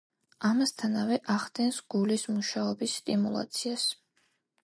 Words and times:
ამასთანავე 0.47 1.17
ახდენს 1.33 1.77
გულის 1.95 2.25
მუშაობის 2.37 2.97
სტიმულაციას. 3.01 3.87